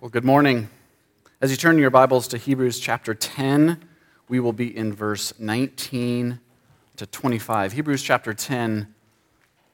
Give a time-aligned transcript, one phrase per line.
[0.00, 0.68] Well, good morning.
[1.40, 3.82] As you turn your Bibles to Hebrews chapter 10,
[4.28, 6.38] we will be in verse 19
[6.98, 7.72] to 25.
[7.72, 8.94] Hebrews chapter 10,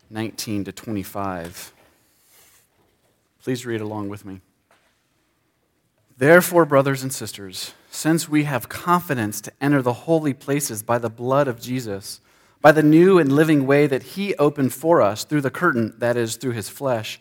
[0.09, 1.75] 19 to 25.
[3.43, 4.41] Please read along with me.
[6.17, 11.11] Therefore, brothers and sisters, since we have confidence to enter the holy places by the
[11.11, 12.23] blood of Jesus,
[12.63, 16.17] by the new and living way that he opened for us through the curtain, that
[16.17, 17.21] is, through his flesh,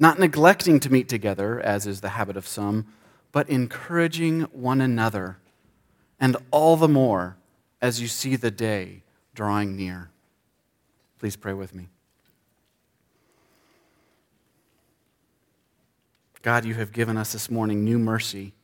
[0.00, 2.86] not neglecting to meet together, as is the habit of some,
[3.32, 5.36] but encouraging one another,
[6.18, 7.36] and all the more
[7.82, 9.02] as you see the day
[9.34, 10.10] drawing near.
[11.18, 11.88] Please pray with me.
[16.42, 18.54] God, you have given us this morning new mercy,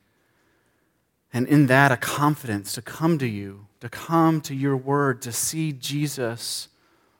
[1.31, 5.31] and in that a confidence to come to you, to come to your word, to
[5.31, 6.69] see Jesus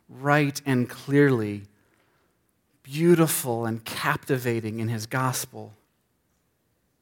[0.10, 1.64] right and clearly
[2.92, 5.74] beautiful and captivating in his gospel.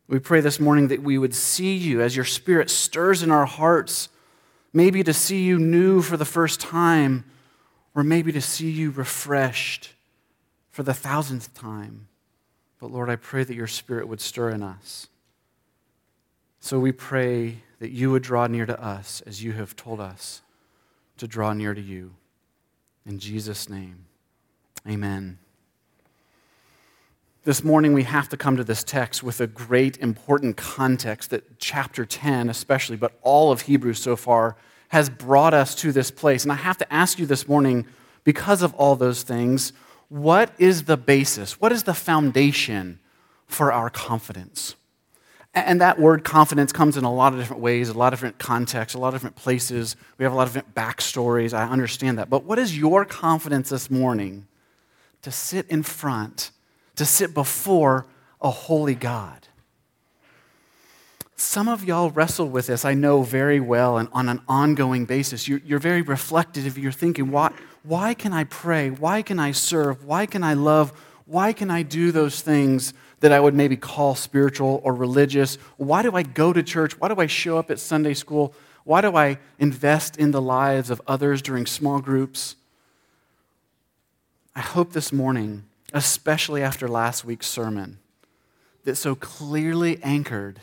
[0.08, 3.46] We pray this morning that we would see you as your spirit stirs in our
[3.46, 4.10] hearts,
[4.74, 7.24] maybe to see you new for the first time,
[7.94, 9.92] or maybe to see you refreshed
[10.72, 12.08] for the thousandth time.
[12.80, 15.08] But Lord, I pray that your spirit would stir in us.
[16.60, 20.42] So we pray that you would draw near to us as you have told us
[21.18, 22.16] to draw near to you.
[23.06, 24.06] In Jesus' name,
[24.88, 25.38] amen.
[27.46, 31.60] This morning, we have to come to this text with a great important context that
[31.60, 34.56] chapter 10, especially, but all of Hebrews so far,
[34.88, 36.42] has brought us to this place.
[36.42, 37.86] And I have to ask you this morning,
[38.24, 39.74] because of all those things,
[40.10, 41.62] what is the basis?
[41.62, 42.98] What is the foundation
[43.46, 44.76] for our confidence?
[45.54, 48.40] And that word confidence comes in a lot of different ways, a lot of different
[48.40, 49.96] contexts, a lot of different places.
[50.18, 51.54] We have a lot of different backstories.
[51.54, 52.28] I understand that.
[52.28, 54.48] But what is your confidence this morning
[55.22, 56.50] to sit in front?
[56.96, 58.06] To sit before
[58.42, 59.48] a holy God.
[61.38, 65.48] Some of y'all wrestle with this, I know very well, and on an ongoing basis.
[65.48, 66.78] You're, you're very reflective.
[66.78, 67.52] You're thinking, why,
[67.84, 68.90] why can I pray?
[68.90, 70.06] Why can I serve?
[70.06, 70.94] Why can I love?
[71.26, 75.56] Why can I do those things that I would maybe call spiritual or religious?
[75.76, 77.00] Why do I go to church?
[77.00, 78.54] Why do I show up at Sunday school?
[78.86, 82.56] Why do I invest in the lives of others during small groups?
[84.56, 87.98] I hope this morning especially after last week's sermon,
[88.84, 90.60] that so clearly anchored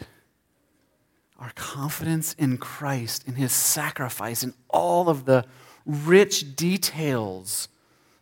[1.38, 5.46] our confidence in Christ, in his sacrifice, in all of the
[5.86, 7.68] rich details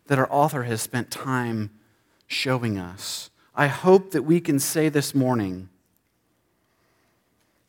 [0.07, 1.71] that our author has spent time
[2.29, 3.29] showing us.
[3.57, 5.69] I hope that we can say this morning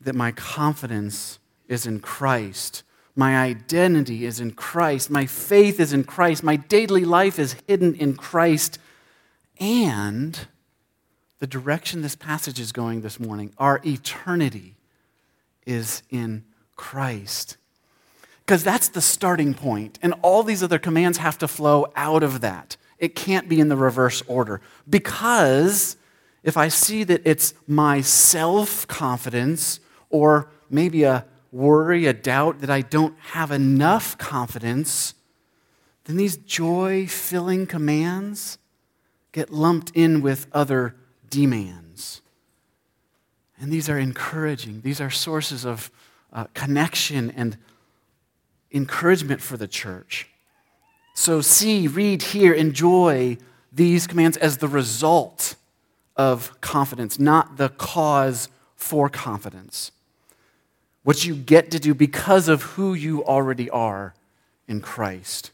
[0.00, 2.84] that my confidence is in Christ.
[3.16, 5.10] My identity is in Christ.
[5.10, 6.44] My faith is in Christ.
[6.44, 8.78] My daily life is hidden in Christ
[9.62, 10.48] and
[11.38, 14.74] the direction this passage is going this morning, our eternity
[15.64, 16.42] is in
[16.74, 17.56] Christ.
[18.40, 22.40] Because that's the starting point, and all these other commands have to flow out of
[22.40, 22.76] that.
[22.98, 24.60] It can't be in the reverse order.
[24.90, 25.96] Because
[26.42, 29.78] if I see that it's my self confidence
[30.10, 35.14] or maybe a worry, a doubt that I don't have enough confidence,
[36.04, 38.58] then these joy filling commands
[39.32, 40.94] get lumped in with other
[41.28, 42.20] demands.
[43.58, 45.90] And these are encouraging, these are sources of
[46.32, 47.56] uh, connection and
[48.70, 50.28] encouragement for the church.
[51.14, 53.36] So, see, read, hear, enjoy
[53.70, 55.56] these commands as the result
[56.16, 59.92] of confidence, not the cause for confidence.
[61.02, 64.14] What you get to do because of who you already are
[64.68, 65.50] in Christ.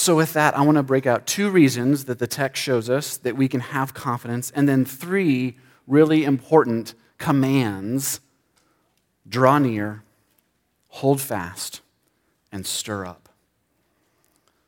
[0.00, 3.18] So, with that, I want to break out two reasons that the text shows us
[3.18, 8.20] that we can have confidence, and then three really important commands
[9.28, 10.02] draw near,
[10.88, 11.82] hold fast,
[12.50, 13.28] and stir up.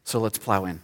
[0.04, 0.82] So, let's plow in.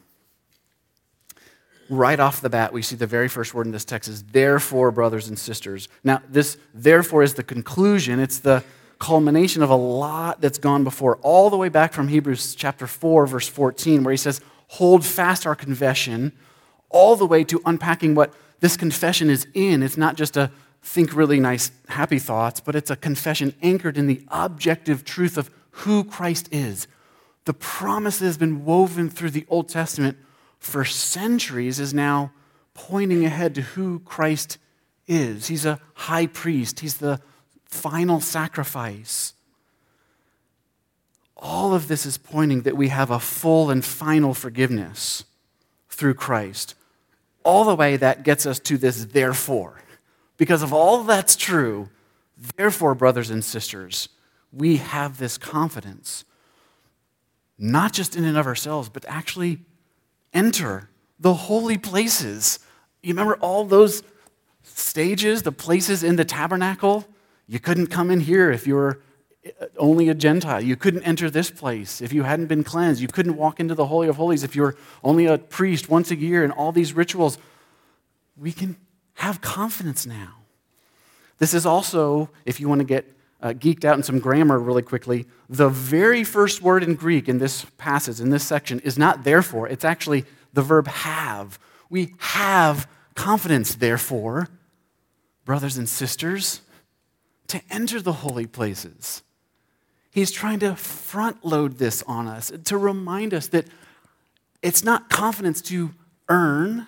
[1.91, 4.91] Right off the bat, we see the very first word in this text is therefore,
[4.91, 5.91] brothers and sisters.
[6.03, 8.65] Now, this therefore is the conclusion, it's the
[8.99, 13.27] culmination of a lot that's gone before, all the way back from Hebrews chapter 4,
[13.27, 14.41] verse 14, where he says,
[14.73, 16.33] Hold fast our confession,
[16.91, 19.83] all the way to unpacking what this confession is in.
[19.83, 20.51] It's not just a
[20.83, 25.51] think really nice, happy thoughts, but it's a confession anchored in the objective truth of
[25.71, 26.87] who Christ is.
[27.45, 30.19] The promise that has been woven through the Old Testament
[30.59, 32.33] for centuries is now
[32.75, 34.59] pointing ahead to who Christ
[35.07, 35.47] is.
[35.49, 37.21] He's a high priest, he's the
[37.69, 39.35] final sacrifice.
[41.37, 45.25] All of this is pointing that we have a full and final forgiveness
[45.89, 46.75] through Christ.
[47.45, 49.81] All the way that gets us to this therefore.
[50.37, 51.89] Because of all that's true,
[52.57, 54.09] therefore, brothers and sisters,
[54.53, 56.25] we have this confidence,
[57.59, 59.61] not just in and of ourselves, but actually
[60.33, 60.89] enter
[61.19, 62.61] the holy places.
[63.03, 64.03] You remember all those
[64.63, 67.07] stages, the places in the tabernacle?
[67.49, 69.01] You couldn't come in here if you were
[69.79, 70.61] only a Gentile.
[70.61, 73.01] You couldn't enter this place if you hadn't been cleansed.
[73.01, 76.11] You couldn't walk into the Holy of Holies if you were only a priest once
[76.11, 77.39] a year and all these rituals.
[78.37, 78.77] We can
[79.15, 80.35] have confidence now.
[81.39, 83.07] This is also, if you want to get
[83.41, 87.39] uh, geeked out in some grammar really quickly, the very first word in Greek in
[87.39, 91.59] this passage, in this section, is not therefore, it's actually the verb have.
[91.89, 94.49] We have confidence, therefore,
[95.45, 96.61] brothers and sisters,
[97.49, 99.23] to enter the holy places.
[100.11, 103.67] He's trying to front load this on us, to remind us that
[104.63, 105.91] it's not confidence to
[106.29, 106.87] earn,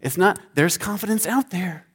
[0.00, 1.86] it's not, there's confidence out there.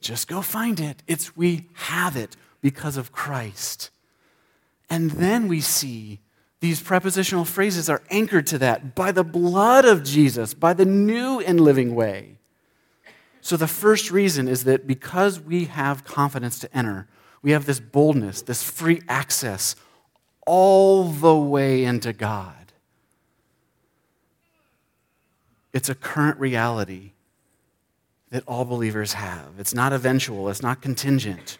[0.00, 1.02] Just go find it.
[1.06, 3.90] It's we have it because of Christ.
[4.90, 6.20] And then we see
[6.60, 11.40] these prepositional phrases are anchored to that by the blood of Jesus, by the new
[11.40, 12.38] and living way.
[13.44, 17.06] So the first reason is that because we have confidence to enter,
[17.42, 19.76] we have this boldness, this free access
[20.46, 22.72] all the way into God.
[25.74, 27.12] It's a current reality
[28.30, 29.48] that all believers have.
[29.58, 31.58] It's not eventual, it's not contingent,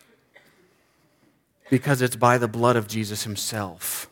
[1.69, 4.09] because it's by the blood of Jesus himself.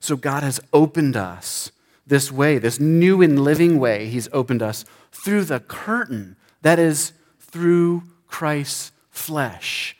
[0.00, 1.70] So God has opened us
[2.04, 6.34] this way, this new and living way, He's opened us through the curtain
[6.64, 9.96] that is through Christ's flesh.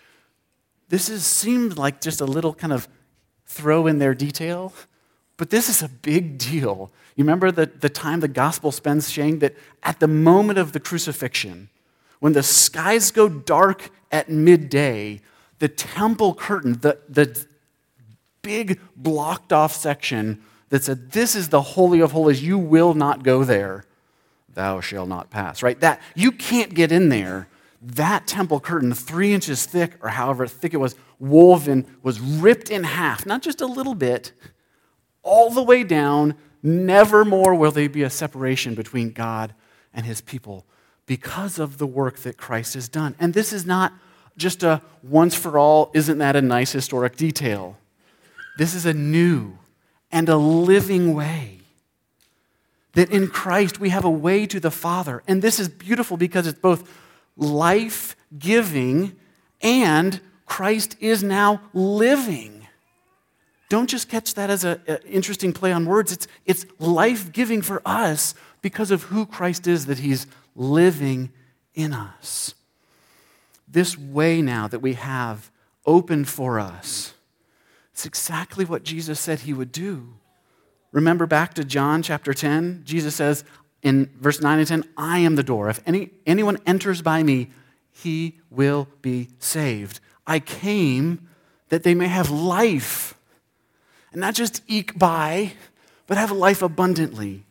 [0.88, 2.88] This is, seemed like just a little kind of
[3.44, 4.72] throw in there detail,
[5.37, 6.90] but this is a big deal.
[7.16, 10.81] You remember the, the time the gospel spends saying that at the moment of the
[10.81, 11.69] crucifixion,
[12.20, 15.20] when the skies go dark at midday,
[15.58, 17.44] the temple curtain, the, the
[18.40, 23.22] big blocked off section that said, This is the Holy of Holies, you will not
[23.22, 23.84] go there,
[24.54, 25.78] thou shalt not pass, right?
[25.80, 27.48] That, you can't get in there.
[27.82, 32.84] That temple curtain, three inches thick, or however thick it was, woven, was ripped in
[32.84, 34.32] half, not just a little bit,
[35.22, 36.34] all the way down.
[36.62, 39.54] Never more will there be a separation between God
[39.92, 40.64] and his people
[41.06, 43.14] because of the work that Christ has done.
[43.18, 43.92] And this is not
[44.36, 47.76] just a once for all, isn't that a nice historic detail?
[48.56, 49.58] This is a new
[50.10, 51.60] and a living way.
[52.94, 55.23] That in Christ we have a way to the Father.
[55.26, 56.88] And this is beautiful because it's both
[57.37, 59.17] life giving
[59.61, 62.67] and Christ is now living.
[63.69, 66.12] Don't just catch that as an interesting play on words.
[66.12, 71.32] It's, it's life giving for us because of who Christ is that He's living
[71.75, 72.55] in us.
[73.67, 75.50] This way now that we have
[75.85, 77.14] open for us,
[77.93, 80.15] it's exactly what Jesus said he would do.
[80.94, 82.82] Remember back to John chapter 10?
[82.84, 83.44] Jesus says
[83.82, 85.69] in verse 9 and 10, I am the door.
[85.69, 87.51] If any, anyone enters by me,
[87.91, 89.98] he will be saved.
[90.24, 91.29] I came
[91.69, 93.19] that they may have life,
[94.13, 95.55] and not just eke by,
[96.06, 97.44] but have life abundantly.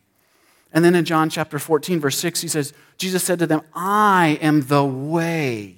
[0.72, 4.38] And then in John chapter 14, verse 6, he says, Jesus said to them, I
[4.40, 5.76] am the way,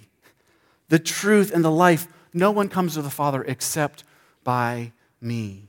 [0.88, 2.06] the truth, and the life.
[2.32, 4.04] No one comes to the Father except
[4.44, 5.64] by me.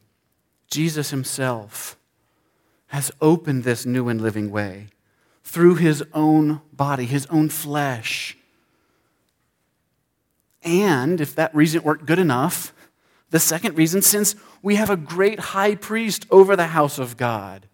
[0.70, 1.98] Jesus himself
[2.88, 4.88] has opened this new and living way
[5.44, 8.38] through his own body, his own flesh.
[10.64, 12.74] And if that reason weren't good enough,
[13.30, 17.68] the second reason, since we have a great high priest over the house of God,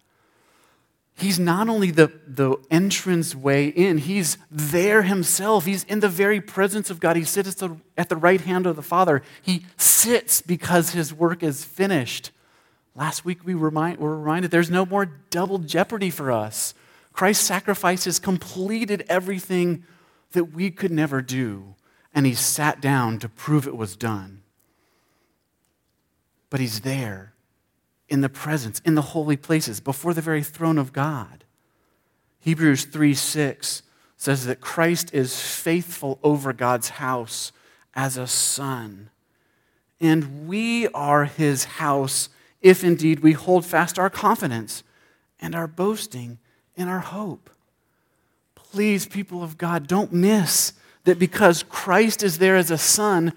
[1.16, 5.64] He's not only the, the entrance way in, he's there himself.
[5.64, 7.14] He's in the very presence of God.
[7.14, 9.22] He sits at the, at the right hand of the Father.
[9.40, 12.32] He sits because his work is finished.
[12.94, 16.74] Last week we remind, were reminded there's no more double jeopardy for us.
[17.12, 19.84] Christ's sacrifice has completed everything
[20.32, 21.74] that we could never do,
[22.14, 24.42] and he sat down to prove it was done.
[26.50, 27.34] But he's there
[28.08, 31.44] in the presence, in the holy places, before the very throne of God.
[32.40, 33.82] Hebrews 3 6,
[34.16, 37.52] says that Christ is faithful over God's house
[37.94, 39.10] as a son.
[40.00, 42.28] And we are his house
[42.64, 44.82] if indeed we hold fast our confidence
[45.38, 46.38] and our boasting
[46.74, 47.50] in our hope.
[48.54, 50.72] Please, people of God, don't miss
[51.04, 53.34] that because Christ is there as a son,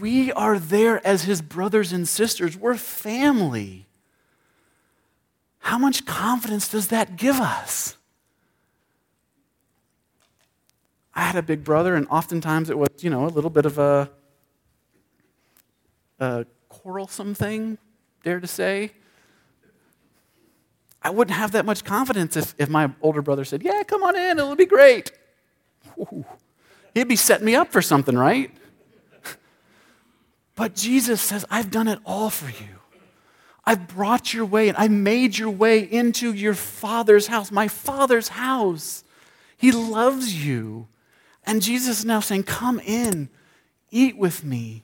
[0.00, 2.56] we are there as his brothers and sisters.
[2.56, 3.86] We're family.
[5.58, 7.98] How much confidence does that give us?
[11.14, 13.76] I had a big brother, and oftentimes it was, you know, a little bit of
[13.76, 14.10] a,
[16.18, 17.76] a quarrelsome thing,
[18.22, 18.92] dare to say.
[21.02, 24.16] I wouldn't have that much confidence if, if my older brother said, Yeah, come on
[24.16, 25.12] in, it'll be great.
[25.98, 26.24] Ooh,
[26.94, 28.50] he'd be setting me up for something, right?
[30.56, 32.80] But Jesus says, I've done it all for you.
[33.64, 38.28] I've brought your way and I made your way into your father's house, my father's
[38.28, 39.04] house.
[39.56, 40.88] He loves you.
[41.44, 43.30] And Jesus is now saying, Come in,
[43.90, 44.82] eat with me,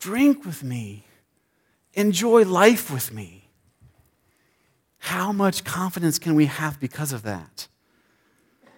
[0.00, 1.04] drink with me,
[1.94, 3.48] enjoy life with me.
[4.98, 7.68] How much confidence can we have because of that?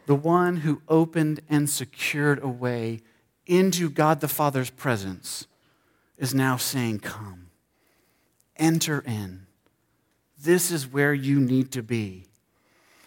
[0.06, 3.00] The one who opened and secured a way
[3.46, 5.46] into God the Father's presence
[6.16, 7.50] is now saying, Come,
[8.56, 9.46] enter in.
[10.40, 12.26] This is where you need to be.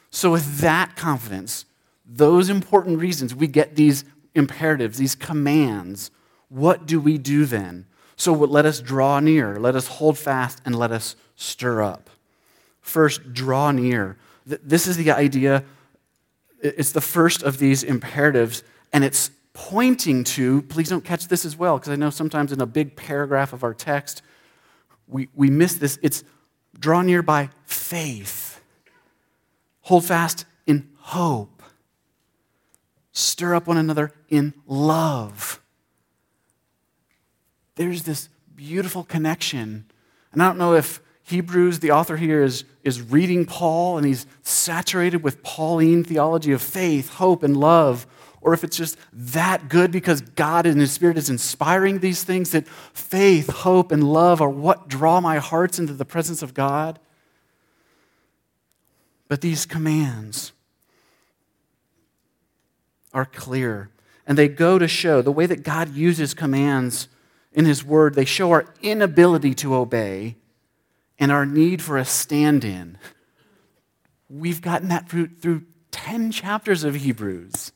[0.10, 1.66] So, with that confidence,
[2.06, 6.12] those important reasons, we get these imperatives, these commands.
[6.50, 7.88] What do we do then?
[8.16, 12.10] So, let us draw near, let us hold fast, and let us stir up.
[12.82, 14.18] First, draw near.
[14.46, 15.64] This is the idea,
[16.62, 21.58] it's the first of these imperatives, and it's pointing to, please don't catch this as
[21.58, 24.22] well, because I know sometimes in a big paragraph of our text,
[25.08, 25.98] we, we miss this.
[26.02, 26.24] It's
[26.78, 28.62] draw near by faith,
[29.82, 31.64] hold fast in hope,
[33.12, 35.62] stir up one another in love.
[37.76, 39.86] There's this beautiful connection.
[40.32, 44.26] And I don't know if Hebrews, the author here, is, is reading Paul and he's
[44.44, 48.06] saturated with Pauline theology of faith, hope, and love,
[48.46, 52.52] or if it's just that good because God and His Spirit is inspiring these things
[52.52, 57.00] that faith, hope, and love are what draw my hearts into the presence of God.
[59.28, 60.52] But these commands
[63.16, 63.90] are clear,
[64.28, 67.08] and they go to show the way that God uses commands
[67.56, 70.36] in His Word, they show our inability to obey
[71.18, 72.98] and our need for a stand in.
[74.30, 77.72] We've gotten that through, through 10 chapters of Hebrews.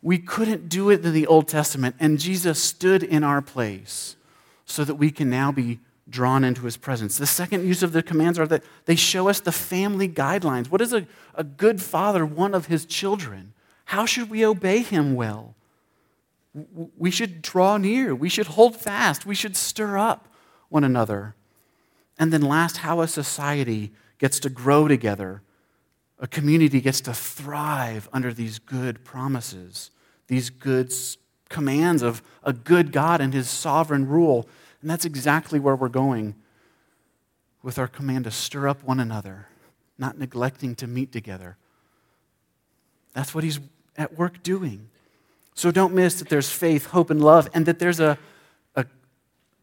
[0.00, 4.16] We couldn't do it in the Old Testament, and Jesus stood in our place
[4.64, 7.18] so that we can now be drawn into his presence.
[7.18, 10.70] The second use of the commands are that they show us the family guidelines.
[10.70, 13.52] What is a, a good father, one of his children?
[13.86, 15.54] How should we obey him well?
[16.96, 18.14] We should draw near.
[18.14, 19.26] We should hold fast.
[19.26, 20.28] We should stir up
[20.68, 21.34] one another.
[22.18, 25.42] And then, last, how a society gets to grow together
[26.20, 29.90] a community gets to thrive under these good promises,
[30.26, 30.92] these good
[31.48, 34.48] commands of a good God and his sovereign rule.
[34.80, 36.34] And that's exactly where we're going
[37.62, 39.46] with our command to stir up one another,
[39.96, 41.56] not neglecting to meet together.
[43.14, 43.60] That's what he's
[43.96, 44.90] at work doing.
[45.58, 48.16] So don't miss that there's faith, hope, and love, and that there's a,
[48.76, 48.86] a,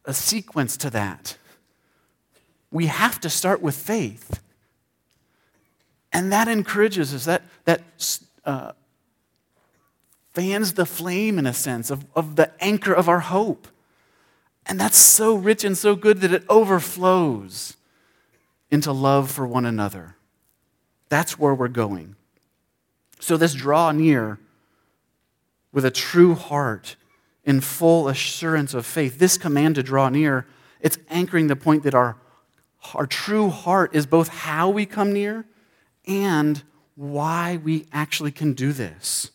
[0.03, 1.37] a sequence to that.
[2.69, 4.41] We have to start with faith.
[6.11, 8.73] And that encourages us, that, that uh,
[10.33, 13.65] fans the flame, in a sense, of, of the anchor of our hope.
[14.65, 17.77] And that's so rich and so good that it overflows
[18.69, 20.17] into love for one another.
[21.07, 22.17] That's where we're going.
[23.21, 24.39] So, this draw near
[25.75, 26.95] with a true heart
[27.43, 30.47] in full assurance of faith, this command to draw near,
[30.79, 32.15] it's anchoring the point that our,
[32.93, 35.45] our true heart is both how we come near
[36.07, 36.63] and
[36.95, 39.31] why we actually can do this.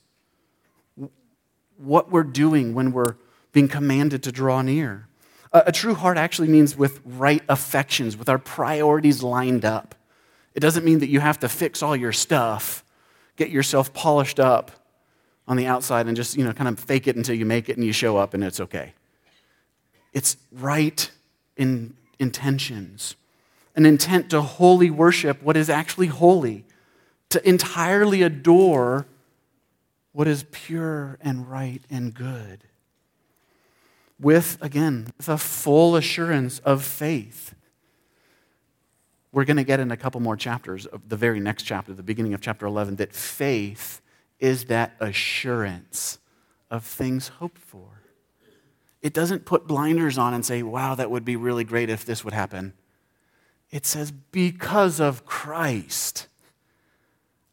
[1.77, 3.17] What we're doing when we're
[3.53, 5.09] being commanded to draw near.
[5.53, 9.95] A, a, true heart actually means with right affections, with our priorities lined up.
[10.55, 12.83] It doesn't mean that you have to fix all your stuff,
[13.37, 14.80] get yourself polished up
[15.51, 17.77] on the outside and just, you know, kind of fake it until you make it
[17.77, 18.95] and you show up and it's okay.
[20.15, 21.11] It's right
[21.57, 23.17] in intentions
[23.77, 26.65] an intent to wholly worship what is actually holy,
[27.29, 29.07] to entirely adore
[30.13, 32.65] what is pure and right and good.
[34.19, 37.55] With, again, the full assurance of faith.
[39.33, 42.03] We're going to get in a couple more chapters of the very next chapter, the
[42.03, 44.03] beginning of chapter 11, that faith
[44.41, 46.19] is that assurance
[46.71, 48.03] of things hoped for.
[49.03, 52.25] It doesn't put blinders on and say, wow, that would be really great if this
[52.25, 52.75] would happen.
[53.71, 56.27] It says, because of Christ,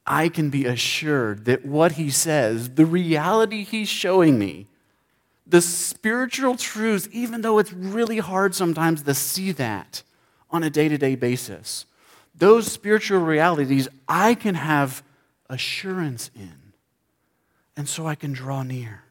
[0.05, 4.67] I can be assured that what he says, the reality he's showing me,
[5.45, 10.03] the spiritual truths, even though it's really hard sometimes to see that
[10.49, 11.85] on a day to day basis,
[12.35, 15.03] those spiritual realities I can have
[15.49, 16.66] assurance in.
[17.77, 19.03] And so I can draw near.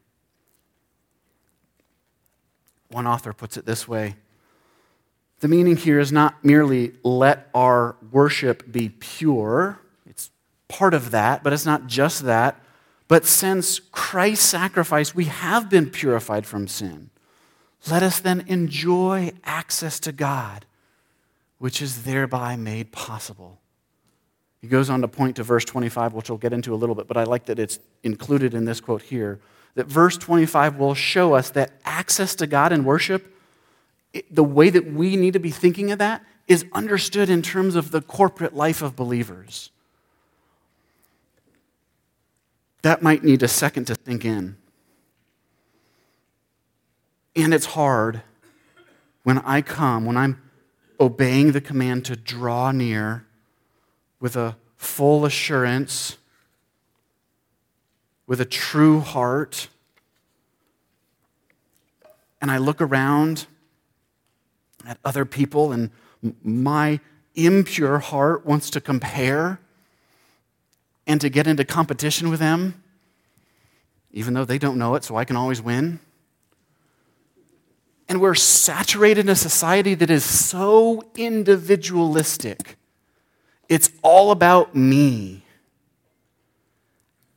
[2.90, 4.16] One author puts it this way
[5.40, 10.30] The meaning here is not merely let our worship be pure, it's
[10.68, 12.60] part of that, but it's not just that.
[13.08, 17.10] But since Christ's sacrifice, we have been purified from sin.
[17.88, 20.66] Let us then enjoy access to God,
[21.58, 23.60] which is thereby made possible.
[24.60, 27.06] He goes on to point to verse 25, which we'll get into a little bit,
[27.06, 29.40] but I like that it's included in this quote here
[29.76, 33.32] that verse 25 will show us that access to God in worship,
[34.30, 37.90] the way that we need to be thinking of that, is understood in terms of
[37.90, 39.70] the corporate life of believers.
[42.80, 44.56] That might need a second to think in.
[47.34, 48.22] And it's hard
[49.24, 50.40] when I come, when I'm
[50.98, 53.25] obeying the command to draw near
[54.20, 56.16] with a full assurance
[58.26, 59.68] with a true heart,
[62.40, 63.46] and I look around
[64.86, 65.90] at other people, and
[66.42, 67.00] my
[67.34, 69.60] impure heart wants to compare
[71.06, 72.82] and to get into competition with them,
[74.12, 76.00] even though they don't know it, so I can always win.
[78.08, 82.76] And we're saturated in a society that is so individualistic.
[83.68, 85.42] It's all about me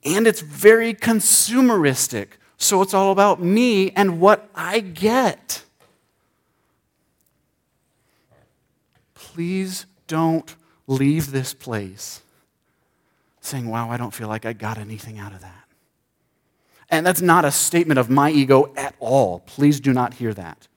[0.04, 2.30] and it's very consumeristic.
[2.58, 5.64] So it's all about me and what I get.
[9.14, 10.56] Please don't
[10.88, 12.22] leave this place
[13.42, 15.66] saying, Wow, I don't feel like I got anything out of that.
[16.90, 19.40] And that's not a statement of my ego at all.
[19.40, 20.68] Please do not hear that.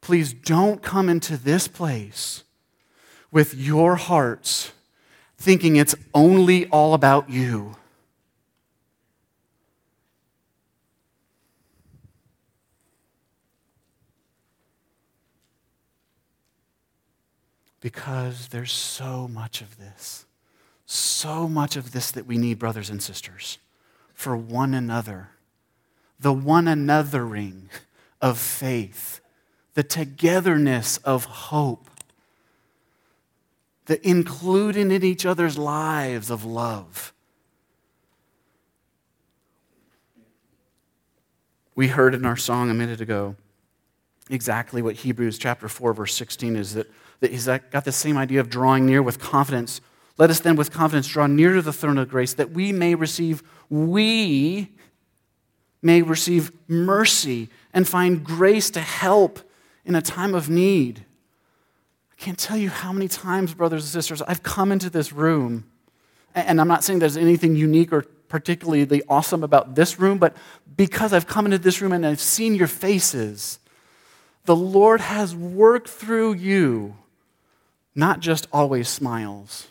[0.00, 2.44] Please don't come into this place
[3.30, 4.72] with your hearts
[5.38, 7.76] thinking it's only all about you.
[17.80, 20.26] Because there's so much of this.
[20.84, 23.58] So much of this that we need, brothers and sisters,
[24.12, 25.30] for one another.
[26.18, 27.68] The one anothering
[28.20, 29.20] of faith,
[29.74, 31.88] the togetherness of hope,
[33.88, 37.12] the including in each other's lives of love.
[41.74, 43.34] We heard in our song a minute ago
[44.30, 46.86] exactly what Hebrews chapter 4 verse 16 is that
[47.20, 49.80] that he's got the same idea of drawing near with confidence.
[50.18, 52.94] Let us then with confidence draw near to the throne of grace that we may
[52.94, 54.70] receive, we
[55.80, 59.40] may receive mercy and find grace to help
[59.84, 61.06] in a time of need.
[62.18, 65.64] I can't tell you how many times, brothers and sisters, I've come into this room,
[66.34, 70.36] and I'm not saying there's anything unique or particularly awesome about this room, but
[70.76, 73.60] because I've come into this room and I've seen your faces,
[74.46, 76.96] the Lord has worked through you
[77.94, 79.68] not just always smiles,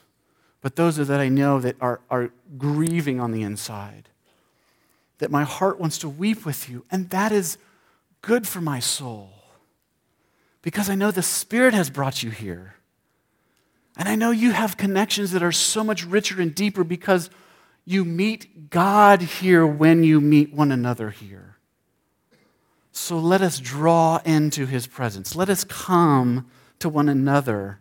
[0.62, 4.10] but those that I know that are, are grieving on the inside.
[5.20, 7.58] That my heart wants to weep with you, and that is
[8.22, 9.37] good for my soul.
[10.68, 12.74] Because I know the Spirit has brought you here.
[13.96, 17.30] And I know you have connections that are so much richer and deeper because
[17.86, 21.56] you meet God here when you meet one another here.
[22.92, 25.38] So let us draw into his presence.
[25.38, 27.80] Let us come to one another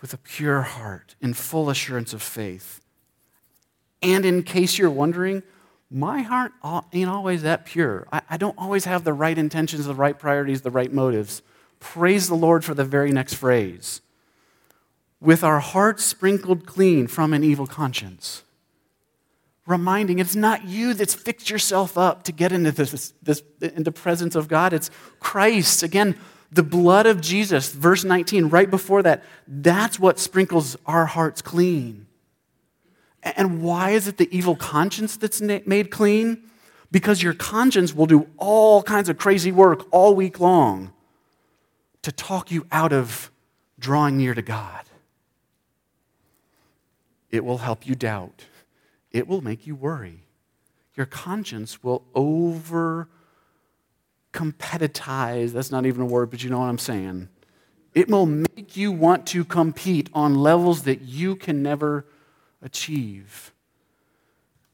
[0.00, 2.80] with a pure heart, in full assurance of faith.
[4.00, 5.42] And in case you're wondering,
[5.90, 6.52] my heart
[6.92, 8.06] ain't always that pure.
[8.12, 11.42] I, don't always have the right intentions, the right priorities, the right motives.
[11.80, 14.02] Praise the Lord for the very next phrase.
[15.20, 18.42] With our hearts sprinkled clean from an evil conscience.
[19.66, 24.34] Reminding it's not you that's fixed yourself up to get into this, this the presence
[24.34, 24.72] of God.
[24.72, 25.82] It's Christ.
[25.82, 26.18] Again,
[26.50, 32.07] the blood of Jesus, verse 19, right before that, that's what sprinkles our hearts clean.
[33.22, 36.44] And why is it the evil conscience that's made clean?
[36.90, 40.92] Because your conscience will do all kinds of crazy work all week long
[42.02, 43.30] to talk you out of
[43.78, 44.84] drawing near to God.
[47.30, 48.46] It will help you doubt.
[49.10, 50.24] it will make you worry.
[50.94, 53.08] Your conscience will over
[54.32, 55.52] competitize.
[55.52, 57.28] That's not even a word, but you know what I'm saying.
[57.94, 62.04] It will make you want to compete on levels that you can never
[62.62, 63.52] achieve.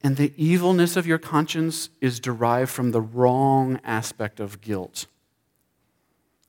[0.02, 5.06] And the evilness of your conscience is derived from the wrong aspect of guilt.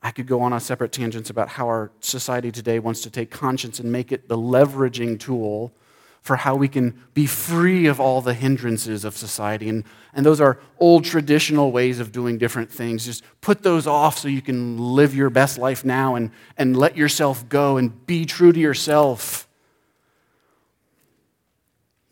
[0.04, 3.32] I could go on a separate tangents about how our society today wants to take
[3.32, 5.74] conscience and make it the leveraging tool
[6.22, 9.70] for how we can be free of all the hindrances of society.
[9.70, 13.06] And, and those are old traditional ways of doing different things.
[13.06, 16.98] Just put those off so you can live your best life now and, and let
[16.98, 19.45] yourself go and be true to yourself.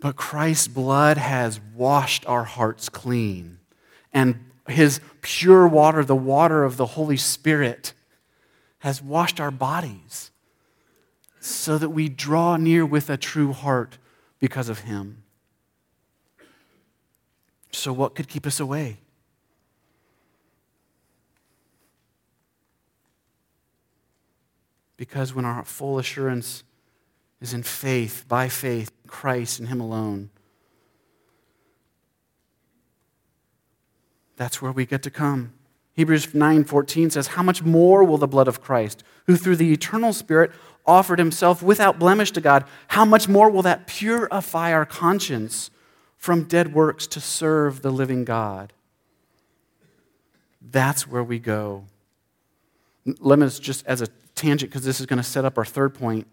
[0.04, 3.60] But Christ's blood has washed our hearts clean.
[4.12, 7.94] And his pure water, the water of the Holy Spirit,
[8.80, 10.32] has washed our bodies
[11.40, 13.98] so that we draw near with a true heart
[14.40, 15.24] because of him.
[17.72, 18.98] So, what could keep us away?
[24.98, 26.66] Because when our full assurance
[27.40, 30.32] is in faith, by faith, Christ and Him alone,
[34.36, 35.54] that's where we get to come.
[35.94, 40.12] Hebrews 9:14 says, "How much more will the blood of Christ, who through the eternal
[40.12, 40.52] Spirit
[40.86, 45.70] offered himself without blemish to God, how much more will that purify our conscience
[46.18, 48.74] from dead works to serve the living God?
[50.60, 51.86] That's where we go.
[53.06, 55.94] Let me just as a tangent, because this is going to set up our third
[55.94, 56.26] point.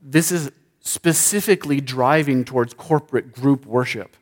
[0.00, 0.52] This is
[0.86, 4.16] specifically driving towards corporate group worship.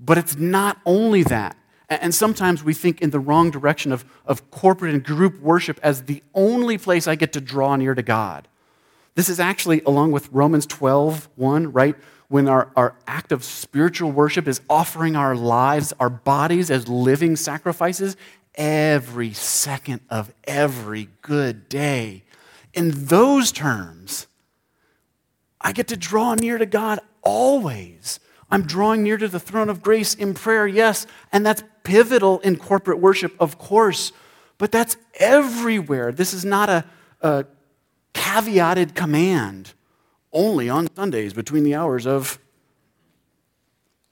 [0.00, 1.56] But it's not only that.
[1.88, 6.02] And sometimes we think in the wrong direction of, of corporate and group worship as
[6.02, 8.48] the only place I get to draw near to God.
[9.14, 11.94] This is actually, along with Romans 12, 1, right?
[12.28, 17.36] When our, our act of spiritual worship is offering our lives, our bodies as living
[17.36, 18.16] sacrifices
[18.56, 22.24] every second of every good day.
[22.72, 24.26] In those terms,
[25.64, 28.20] I get to draw near to God always.
[28.50, 32.56] I'm drawing near to the throne of grace in prayer, yes, and that's pivotal in
[32.56, 34.12] corporate worship, of course,
[34.58, 36.12] but that's everywhere.
[36.12, 36.84] This is not a,
[37.22, 37.46] a
[38.12, 39.72] caveated command
[40.32, 42.38] only on Sundays between the hours of.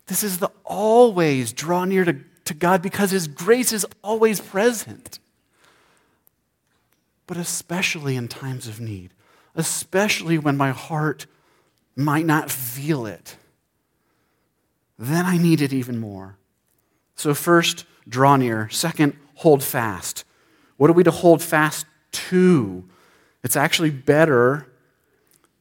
[0.07, 5.19] This is the always draw near to, to God because His grace is always present.
[7.27, 9.13] But especially in times of need,
[9.55, 11.27] especially when my heart
[11.97, 13.37] might not feel it
[15.03, 16.37] then I need it even more.
[17.17, 18.69] So, first, draw near.
[18.71, 20.25] Second, hold fast.
[20.77, 22.85] What are we to hold fast to?
[23.43, 24.69] It's actually better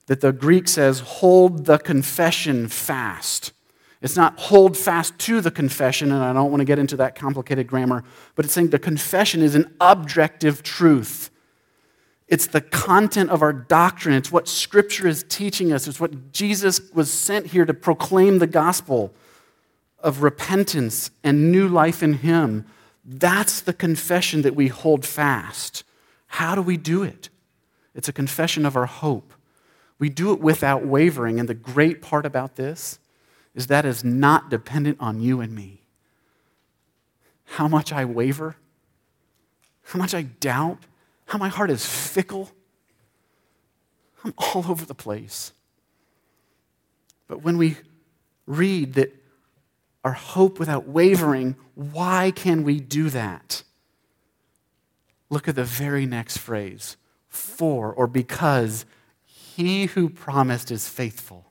[0.06, 3.52] that the Greek says, hold the confession fast.
[4.00, 7.16] It's not hold fast to the confession, and I don't want to get into that
[7.16, 8.04] complicated grammar,
[8.36, 11.31] but it's saying the confession is an objective truth.
[12.32, 14.16] It's the content of our doctrine.
[14.16, 15.86] It's what Scripture is teaching us.
[15.86, 19.14] It's what Jesus was sent here to proclaim the gospel
[20.00, 22.66] of repentance and new life in Him.
[23.04, 25.84] That's the confession that we hold fast.
[26.28, 27.28] How do we do it?
[27.94, 29.34] It's a confession of our hope.
[30.00, 31.38] We do it without wavering.
[31.38, 32.98] And the great part about this
[33.54, 35.82] is that is not dependent on you and me.
[37.44, 38.56] How much I waver,
[39.84, 40.86] how much I doubt,
[41.32, 42.52] how my heart is fickle.
[44.22, 45.54] I'm all over the place.
[47.30, 47.78] But when we
[48.46, 49.16] read that
[50.04, 53.64] our hope without wavering, why can we do that?
[55.30, 56.98] Look at the very next phrase
[57.30, 58.86] for or because
[59.24, 61.46] he who promised is faithful.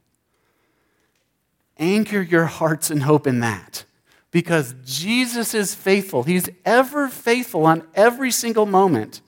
[1.79, 3.87] Anchor your hearts and hope in that
[4.31, 6.25] because Jesus is faithful.
[6.25, 9.23] He's ever faithful on every single moment.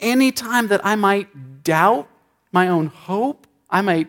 [0.00, 2.08] Anytime that I might doubt
[2.52, 4.08] my own hope, I might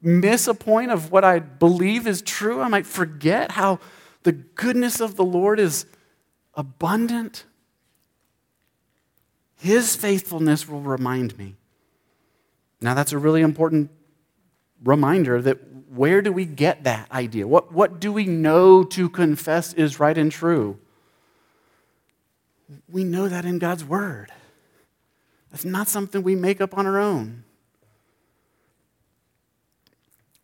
[0.00, 2.60] miss a point of what I believe is true.
[2.60, 3.78] I might forget how
[4.22, 5.86] the goodness of the Lord is
[6.54, 7.44] abundant.
[9.56, 11.56] His faithfulness will remind me.
[12.80, 13.90] Now, that's a really important
[14.84, 17.46] reminder that where do we get that idea?
[17.46, 20.78] What, what do we know to confess is right and true?
[22.88, 24.30] We know that in God's Word.
[25.50, 27.44] That's not something we make up on our own.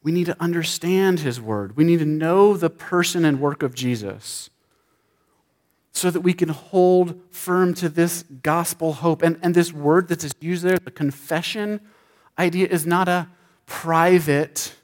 [0.02, 1.76] We need to understand his word.
[1.76, 4.50] We need to know the person and work of Jesus
[5.92, 9.22] so that we can hold firm to this gospel hope.
[9.22, 11.80] And, and this word that is used there, the confession
[12.38, 13.28] idea, is not a
[13.66, 14.74] private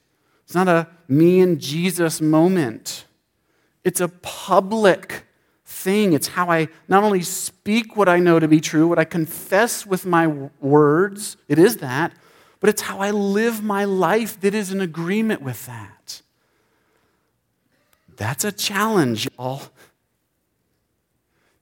[0.50, 3.04] It's not a me and Jesus moment.
[3.84, 5.24] It's a public
[5.80, 6.12] thing.
[6.12, 9.86] It's how I not only speak what I know to be true, what I confess
[9.86, 10.26] with my
[10.60, 12.12] words, it is that,
[12.60, 16.22] but it's how I live my life that is in agreement with that.
[18.16, 19.62] That's a challenge, y'all.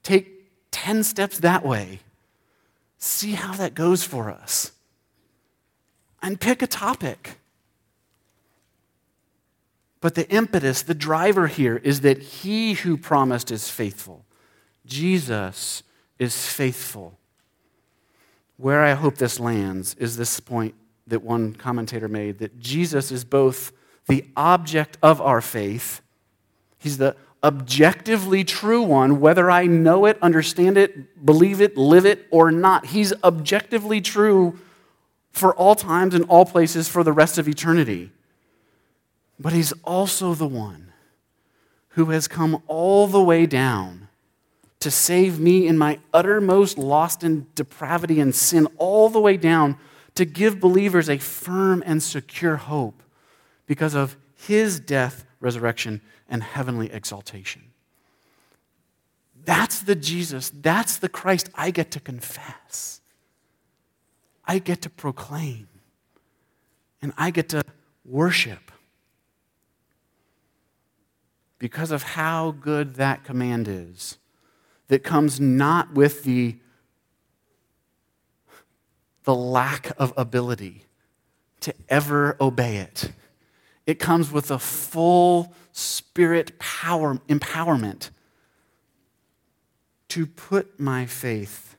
[0.02, 2.00] Take 10 steps that way.
[2.98, 4.72] See how that goes for us.
[6.20, 7.38] And pick a topic.
[10.00, 14.24] But the impetus, the driver here is that he who promised is faithful.
[14.86, 15.82] Jesus
[16.18, 17.18] is faithful.
[18.56, 20.74] Where I hope this lands is this point
[21.06, 23.72] that one commentator made that Jesus is both
[24.06, 26.00] the object of our faith,
[26.78, 32.26] he's the objectively true one, whether I know it, understand it, believe it, live it,
[32.30, 32.86] or not.
[32.86, 34.58] He's objectively true
[35.30, 38.10] for all times and all places for the rest of eternity.
[39.38, 40.92] But he's also the one
[41.90, 44.08] who has come all the way down
[44.80, 49.76] to save me in my uttermost lost in depravity and sin, all the way down
[50.14, 53.02] to give believers a firm and secure hope
[53.66, 57.62] because of his death, resurrection, and heavenly exaltation.
[59.44, 63.00] That's the Jesus, that's the Christ I get to confess.
[64.44, 65.68] I get to proclaim.
[67.00, 67.62] And I get to
[68.04, 68.72] worship
[71.58, 74.18] because of how good that command is,
[74.88, 76.56] that comes not with the,
[79.24, 80.84] the lack of ability
[81.60, 83.12] to ever obey it.
[83.86, 88.10] It comes with a full spirit power, empowerment
[90.08, 91.76] to put my faith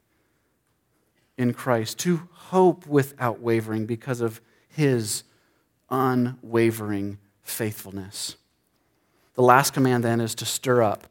[1.37, 5.23] in Christ, to hope without wavering because of his
[5.89, 8.35] unwavering faithfulness.
[9.39, 11.05] The last command then is to stir up.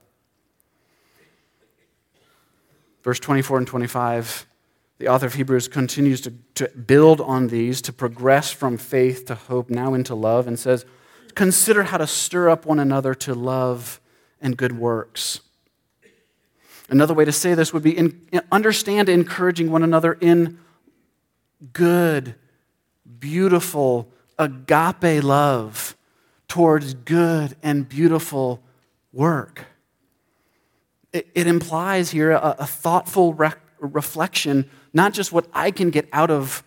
[3.03, 4.47] Verse 24 and 25,
[4.99, 9.35] the author of Hebrews continues to, to build on these, to progress from faith to
[9.35, 10.85] hope, now into love, and says,
[11.35, 13.99] Consider how to stir up one another to love
[14.43, 15.41] and good works.
[16.91, 20.59] Another way to say this would be in, understand encouraging one another in
[21.73, 22.35] good,
[23.19, 25.95] beautiful, agape love
[26.49, 28.63] towards good and beautiful
[29.13, 29.67] work.
[31.13, 36.09] It, it implies here a, a thoughtful re- reflection, not just what I can get
[36.13, 36.63] out of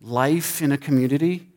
[0.00, 1.48] life in a community,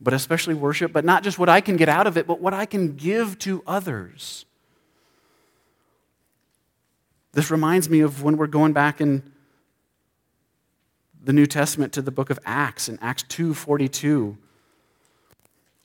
[0.00, 2.54] but especially worship, but not just what I can get out of it, but what
[2.54, 4.44] I can give to others.
[7.32, 9.22] This reminds me of when we're going back in
[11.24, 14.36] the New Testament to the book of Acts in Acts 2:42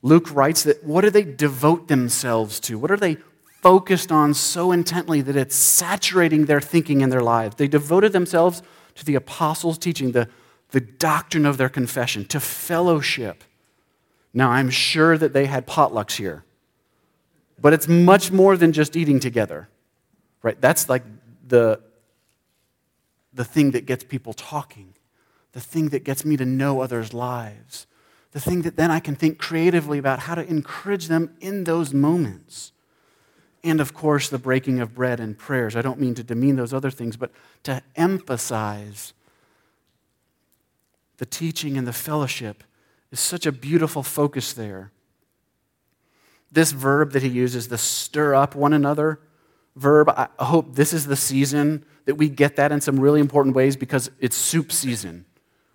[0.02, 2.78] Luke writes that what do they devote themselves to?
[2.78, 3.16] What are they
[3.62, 7.56] focused on so intently that it's saturating their thinking and their lives?
[7.56, 8.62] They devoted themselves
[8.94, 10.28] to the apostles' teaching, the,
[10.70, 13.42] the doctrine of their confession, to fellowship.
[14.32, 16.44] Now, I'm sure that they had potlucks here,
[17.60, 19.68] but it's much more than just eating together,
[20.42, 20.60] right?
[20.60, 21.02] That's like
[21.46, 21.80] the,
[23.32, 24.94] the thing that gets people talking,
[25.52, 27.87] the thing that gets me to know others' lives
[28.38, 31.92] the thing that then I can think creatively about how to encourage them in those
[31.92, 32.70] moments.
[33.64, 35.74] And of course, the breaking of bread and prayers.
[35.74, 37.32] I don't mean to demean those other things, but
[37.64, 39.12] to emphasize
[41.16, 42.62] the teaching and the fellowship
[43.10, 44.92] is such a beautiful focus there.
[46.52, 49.18] This verb that he uses, the stir up one another
[49.74, 53.56] verb, I hope this is the season that we get that in some really important
[53.56, 55.24] ways because it's soup season.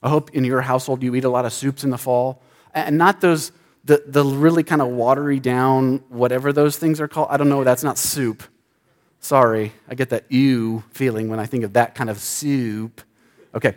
[0.01, 2.41] I hope in your household you eat a lot of soups in the fall.
[2.73, 3.51] And not those,
[3.85, 7.27] the, the really kind of watery down, whatever those things are called.
[7.29, 8.43] I don't know, that's not soup.
[9.19, 13.01] Sorry, I get that ew feeling when I think of that kind of soup.
[13.55, 13.75] Okay,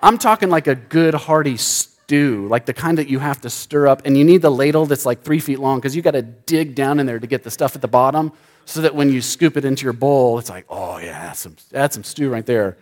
[0.00, 3.88] I'm talking like a good hearty stew, like the kind that you have to stir
[3.88, 6.22] up, and you need the ladle that's like three feet long because you got to
[6.22, 8.32] dig down in there to get the stuff at the bottom
[8.66, 11.56] so that when you scoop it into your bowl, it's like, oh yeah, that's some,
[11.70, 12.76] that's some stew right there.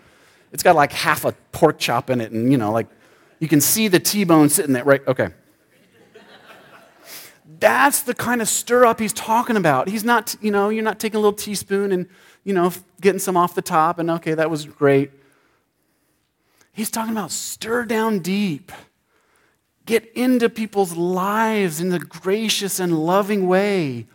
[0.53, 2.89] It's got like half a pork chop in it, and you know, like
[3.39, 5.07] you can see the T-bone sitting there, right?
[5.07, 5.29] Okay.
[7.59, 9.89] That's the kind of stir up he's talking about.
[9.89, 12.07] He's not, you know, you're not taking a little teaspoon and,
[12.45, 15.11] you know, getting some off the top and okay, that was great.
[16.73, 18.73] He's talking about stir down deep.
[19.87, 24.07] Get into people's lives in the gracious and loving way.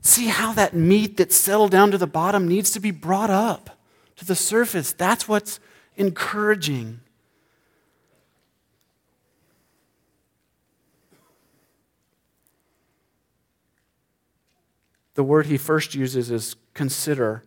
[0.00, 3.78] See how that meat that's settled down to the bottom needs to be brought up
[4.16, 4.92] to the surface.
[4.92, 5.60] That's what's
[5.96, 7.00] encouraging.
[15.18, 17.42] The word he first uses is consider.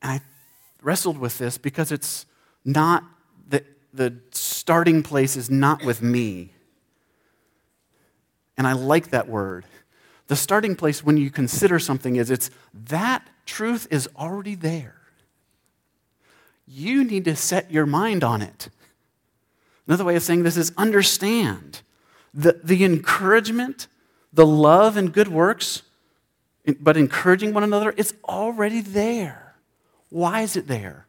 [0.00, 0.20] And I
[0.80, 2.24] wrestled with this because it's
[2.64, 3.02] not
[3.48, 6.52] the, the starting place is not with me.
[8.56, 9.64] And I like that word.
[10.28, 15.00] The starting place when you consider something is it's that truth is already there.
[16.68, 18.68] You need to set your mind on it.
[19.88, 21.80] Another way of saying this is understand
[22.32, 23.88] the, the encouragement,
[24.34, 25.82] the love and good works,
[26.80, 29.54] but encouraging one another, it's already there.
[30.10, 31.06] Why is it there?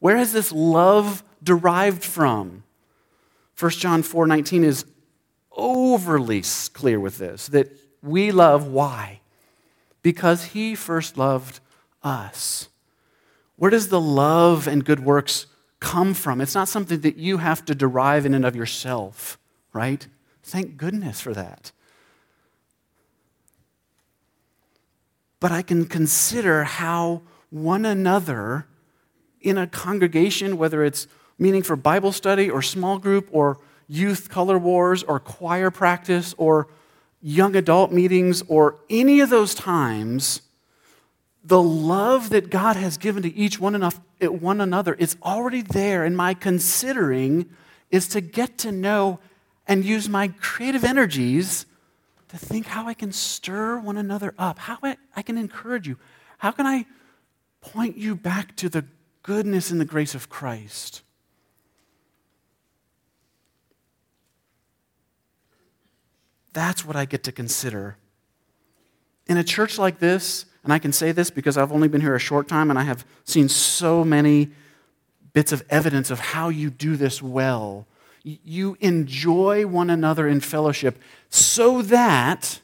[0.00, 2.64] Where is this love derived from?
[3.58, 4.84] 1 John 4 19 is
[5.52, 6.42] overly
[6.72, 8.66] clear with this that we love.
[8.66, 9.20] Why?
[10.02, 11.60] Because he first loved
[12.02, 12.68] us.
[13.56, 15.46] Where does the love and good works
[15.80, 16.40] come from?
[16.40, 19.36] It's not something that you have to derive in and of yourself,
[19.72, 20.06] right?
[20.44, 21.72] Thank goodness for that.
[25.40, 28.66] But I can consider how one another
[29.40, 31.06] in a congregation, whether it's
[31.38, 36.68] meeting for Bible study or small group or youth color wars or choir practice or
[37.22, 40.42] young adult meetings or any of those times,
[41.44, 45.62] the love that God has given to each one, enough, eh, one another is already
[45.62, 46.04] there.
[46.04, 47.48] And my considering
[47.90, 49.20] is to get to know
[49.66, 51.64] and use my creative energies
[52.28, 54.78] to think how I can stir one another up, how
[55.16, 55.98] I can encourage you,
[56.38, 56.86] how can I
[57.60, 58.84] point you back to the
[59.22, 61.02] goodness and the grace of Christ.
[66.54, 67.98] That's what I get to consider.
[69.26, 72.14] In a church like this, and I can say this because I've only been here
[72.14, 74.50] a short time and I have seen so many
[75.34, 77.86] bits of evidence of how you do this well.
[78.44, 80.98] You enjoy one another in fellowship
[81.30, 82.60] so that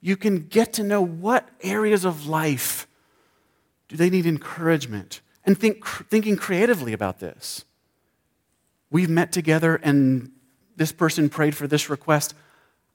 [0.00, 2.86] you can get to know what areas of life
[3.88, 7.64] do they need encouragement and think, thinking creatively about this.
[8.90, 10.30] We've met together and
[10.76, 12.34] this person prayed for this request.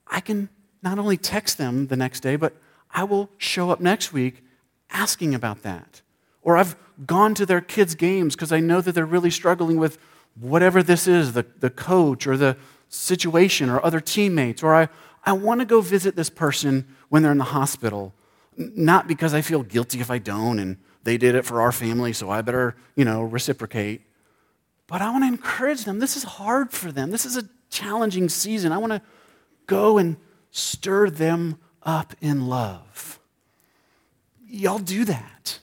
[0.06, 0.48] I can
[0.82, 2.54] not only text them the next day, but
[2.90, 4.44] I will show up next week
[4.90, 6.02] asking about that.
[6.42, 9.98] Or I've gone to their kids' games because I know that they're really struggling with
[10.40, 12.56] whatever this is the, the coach or the
[12.88, 14.62] situation or other teammates.
[14.62, 14.88] Or I,
[15.24, 18.14] I want to go visit this person when they're in the hospital,
[18.56, 22.12] not because I feel guilty if I don't and they did it for our family,
[22.12, 24.02] so I better, you know, reciprocate.
[24.88, 26.00] But I want to encourage them.
[26.00, 27.10] This is hard for them.
[27.10, 28.72] This is a challenging season.
[28.72, 29.02] I want to
[29.66, 30.16] go and
[30.50, 33.20] stir them up in love.
[34.48, 35.60] Y'all do that.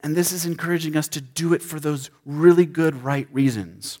[0.00, 3.98] And this is encouraging us to do it for those really good, right reasons.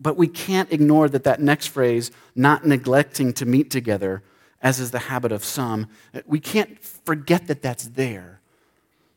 [0.00, 4.22] But we can't ignore that that next phrase, not neglecting to meet together,
[4.62, 5.88] as is the habit of some,
[6.26, 8.40] we can't forget that that's there.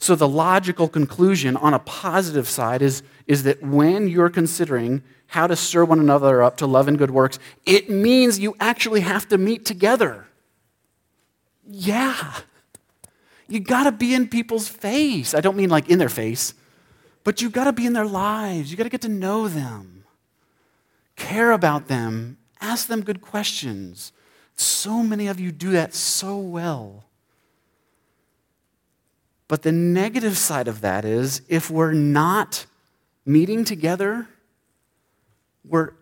[0.02, 5.46] So, the logical conclusion on a positive side is, is that when you're considering how
[5.46, 9.28] to stir one another up to love and good works, it means you actually have
[9.28, 10.28] to meet together.
[11.66, 12.34] Yeah.
[13.50, 15.34] You got to be in people's face.
[15.34, 16.54] I don't mean like in their face,
[17.24, 18.70] but you got to be in their lives.
[18.70, 20.06] You got to get to know them,
[21.16, 24.14] care about them, ask them good questions.
[24.56, 27.06] So many of you do that so well.
[29.48, 32.68] But the negative side of that is if we're not
[33.26, 34.28] meeting together,
[35.66, 35.94] we're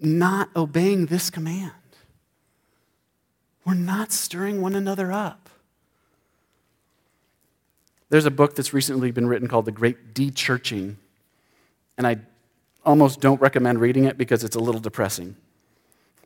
[0.00, 1.72] not obeying this command.
[3.64, 5.43] We're not stirring one another up.
[8.10, 10.98] There's a book that's recently been written called The Great De-Churching,
[11.96, 12.18] and I
[12.84, 15.36] almost don't recommend reading it because it's a little depressing.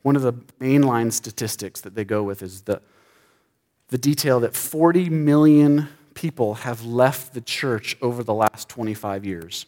[0.03, 2.81] One of the mainline statistics that they go with is the,
[3.89, 9.67] the detail that 40 million people have left the church over the last 25 years.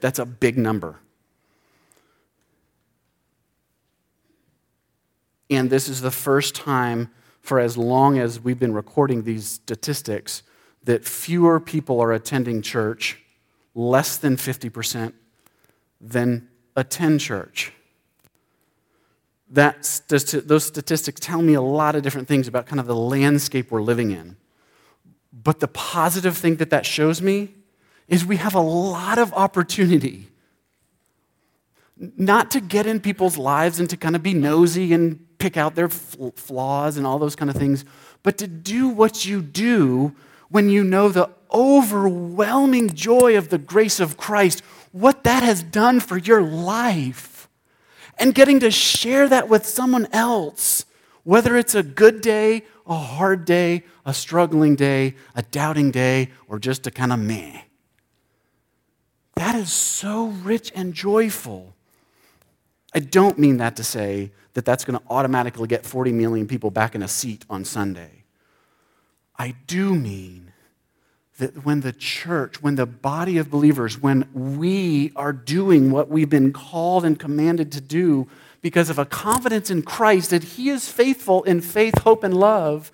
[0.00, 1.00] That's a big number.
[5.50, 7.10] And this is the first time
[7.44, 10.42] for as long as we've been recording these statistics
[10.82, 13.22] that fewer people are attending church,
[13.74, 15.12] less than 50%,
[16.00, 17.70] than attend church.
[19.50, 23.70] That, those statistics tell me a lot of different things about kind of the landscape
[23.70, 24.38] we're living in.
[25.30, 27.52] But the positive thing that that shows me
[28.08, 30.28] is we have a lot of opportunity
[31.96, 35.74] not to get in people's lives and to kind of be nosy and pick out
[35.74, 37.84] their flaws and all those kind of things,
[38.22, 40.14] but to do what you do
[40.48, 46.00] when you know the overwhelming joy of the grace of Christ, what that has done
[46.00, 47.48] for your life.
[48.18, 50.84] and getting to share that with someone else,
[51.22, 56.58] whether it's a good day, a hard day, a struggling day, a doubting day, or
[56.58, 57.62] just a kind of meh.
[59.36, 61.73] That is so rich and joyful.
[62.94, 66.70] I don't mean that to say that that's going to automatically get 40 million people
[66.70, 68.24] back in a seat on Sunday.
[69.36, 70.52] I do mean
[71.38, 76.30] that when the church, when the body of believers, when we are doing what we've
[76.30, 78.28] been called and commanded to do
[78.62, 82.92] because of a confidence in Christ that He is faithful in faith, hope, and love,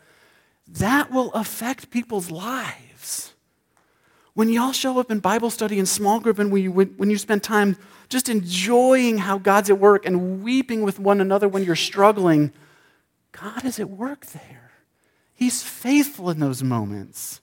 [0.66, 3.34] that will affect people's lives.
[4.32, 7.18] When y'all show up in Bible study and small group and when you, when you
[7.18, 7.76] spend time
[8.10, 12.52] just enjoying how God's at work and weeping with one another when you're struggling,
[13.32, 14.72] God is at work there.
[15.32, 17.40] He's faithful in those moments.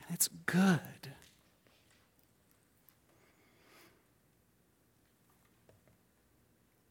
[0.00, 0.80] And it's good.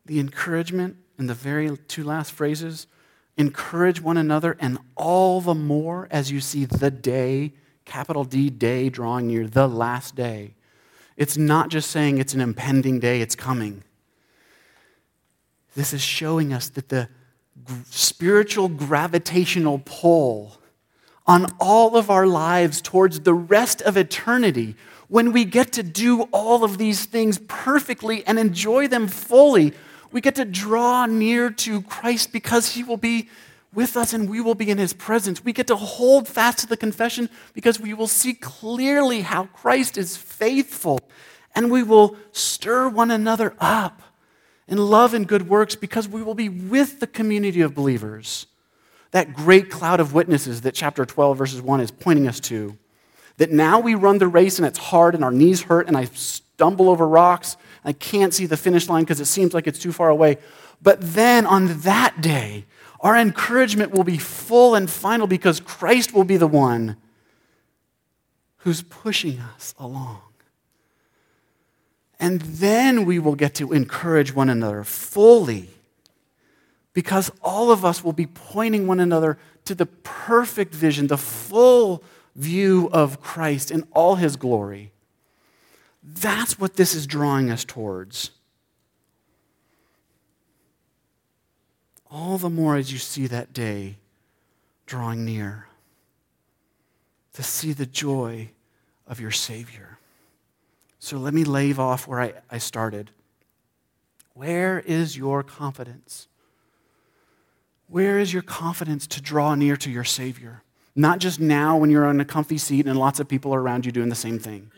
[0.06, 2.88] The encouragement in the very two last phrases
[3.36, 7.54] encourage one another, and all the more as you see the day,
[7.86, 10.54] capital D, day drawing near, the last day.
[11.18, 13.84] It's not just saying it's an impending day, it's coming.
[15.76, 17.10] This is showing us that the
[17.90, 20.60] spiritual gravitational pull
[21.26, 24.76] on all of our lives towards the rest of eternity,
[25.08, 29.74] when we get to do all of these things perfectly and enjoy them fully,
[30.12, 33.30] we get to draw near to Christ because he will be
[33.74, 35.44] with us and we will be in his presence.
[35.44, 39.98] We get to hold fast to the confession because we will see clearly how Christ
[39.98, 41.00] is faithful
[41.56, 44.02] and we will stir one another up
[44.68, 48.48] in love and good works because we will be with the community of believers
[49.14, 52.76] that great cloud of witnesses that chapter 12, verses 1 is pointing us to.
[53.38, 56.06] That now we run the race and it's hard and our knees hurt and I
[56.06, 57.56] stumble over rocks.
[57.86, 60.40] I can't see the finish line because it seems like it's too far away.
[60.82, 62.66] But then on that day,
[63.04, 66.96] our encouragement will be full and final because Christ will be the one
[68.58, 70.22] who's pushing us along.
[72.18, 75.70] And then we will get to encourage one another fully
[76.94, 82.02] because all of us will be pointing one another to the perfect vision, the full
[82.36, 84.92] view of Christ in all his glory.
[86.02, 88.32] That's what this is drawing us towards.
[92.14, 93.98] All the more as you see that day
[94.86, 95.66] drawing near,
[97.34, 98.52] to see the joy
[99.08, 99.98] of your Savior.
[101.00, 103.10] So let me lave off where I, I started.
[104.36, 106.28] Where is your confidence?
[107.88, 110.62] Where is your confidence to draw near to your Savior?
[110.96, 113.88] Not just now when you're on a comfy seat and lots of people are around
[113.88, 114.70] you doing the same thing.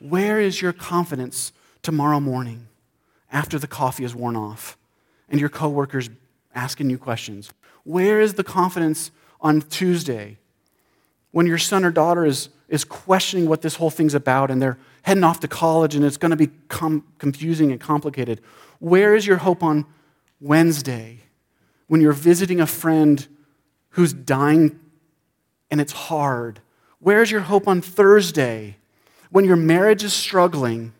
[0.00, 2.66] Where is your confidence tomorrow morning
[3.30, 4.76] after the coffee is worn off
[5.28, 6.10] and your coworkers
[6.54, 7.50] asking you questions?
[7.84, 10.38] Where is the confidence on Tuesday
[11.30, 14.78] when your son or daughter is, is questioning what this whole thing's about and they're
[15.02, 18.40] heading off to college and it's going to become confusing and complicated?
[18.78, 19.86] Where is your hope on
[20.40, 21.20] Wednesday
[21.86, 23.26] when you're visiting a friend
[23.90, 24.78] who's dying
[25.70, 26.60] and it's hard?
[26.98, 28.76] Where's your hope on Thursday
[29.30, 30.92] when your marriage is struggling?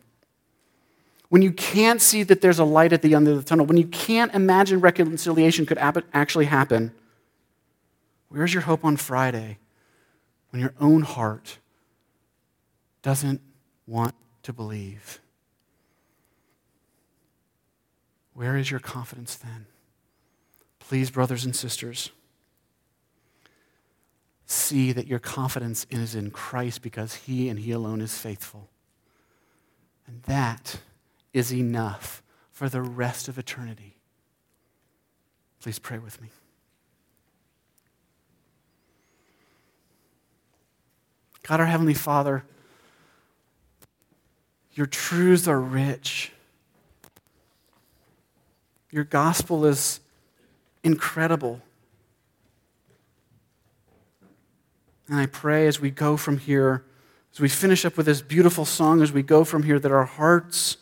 [1.31, 3.65] When you can't see that there's a light at the end of the tunnel?
[3.65, 6.91] When you can't imagine reconciliation could actually happen?
[8.27, 9.57] Where's your hope on Friday
[10.49, 11.59] when your own heart
[13.01, 13.39] doesn't
[13.87, 14.13] want
[14.43, 15.21] to believe?
[18.33, 19.67] Where is your confidence then?
[20.79, 22.11] Please, brothers and sisters,
[24.45, 28.67] see that your confidence is in Christ because He and He alone is faithful.
[30.05, 30.81] And that
[31.33, 32.21] is enough
[32.51, 33.95] for the rest of eternity.
[35.61, 36.29] Please pray with me.
[41.43, 42.43] God, our Heavenly Father,
[44.73, 46.31] your truths are rich.
[48.91, 49.99] Your gospel is
[50.83, 51.61] incredible.
[55.07, 56.85] And I pray as we go from here,
[57.33, 60.05] as we finish up with this beautiful song, as we go from here, that our
[60.05, 60.77] hearts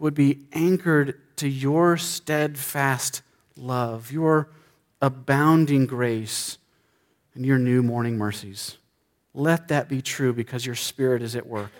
[0.00, 3.22] would be anchored to your steadfast
[3.56, 4.48] love, your
[5.00, 6.58] abounding grace,
[7.34, 8.78] and your new morning mercies.
[9.32, 11.70] Let that be true because your Spirit is at work.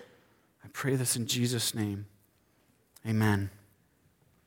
[0.63, 2.05] I pray this in Jesus' name.
[3.05, 3.49] Amen.